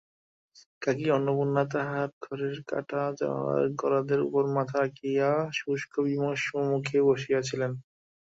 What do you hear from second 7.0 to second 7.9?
বসিয়াছিলেন।